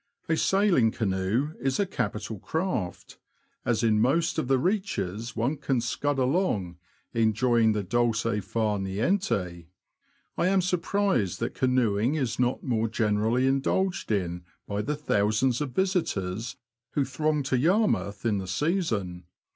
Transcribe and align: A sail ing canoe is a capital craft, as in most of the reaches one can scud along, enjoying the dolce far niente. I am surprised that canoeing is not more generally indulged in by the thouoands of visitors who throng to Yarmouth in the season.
A 0.27 0.35
sail 0.35 0.77
ing 0.77 0.89
canoe 0.89 1.53
is 1.59 1.79
a 1.79 1.85
capital 1.85 2.39
craft, 2.39 3.19
as 3.63 3.83
in 3.83 3.99
most 4.01 4.39
of 4.39 4.47
the 4.47 4.57
reaches 4.57 5.35
one 5.35 5.57
can 5.57 5.79
scud 5.79 6.17
along, 6.17 6.79
enjoying 7.13 7.73
the 7.73 7.83
dolce 7.83 8.39
far 8.39 8.79
niente. 8.79 9.67
I 10.39 10.47
am 10.47 10.59
surprised 10.63 11.39
that 11.41 11.53
canoeing 11.53 12.15
is 12.15 12.39
not 12.39 12.63
more 12.63 12.87
generally 12.87 13.45
indulged 13.45 14.11
in 14.11 14.43
by 14.67 14.81
the 14.81 14.95
thouoands 14.95 15.61
of 15.61 15.73
visitors 15.73 16.55
who 16.93 17.05
throng 17.05 17.43
to 17.43 17.57
Yarmouth 17.59 18.25
in 18.25 18.39
the 18.39 18.47
season. 18.47 19.25